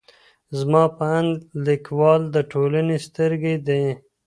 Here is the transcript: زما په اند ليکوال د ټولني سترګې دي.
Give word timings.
زما 0.59 0.83
په 0.97 1.03
اند 1.17 1.31
ليکوال 1.65 2.21
د 2.33 2.35
ټولني 2.51 2.97
سترګې 3.07 3.55
دي. 3.67 3.85